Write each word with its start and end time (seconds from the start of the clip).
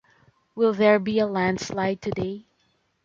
Will 0.55 0.73
there 0.73 0.97
be 0.97 1.19
a 1.19 1.27
landslide 1.27 2.01
today? 2.01 2.47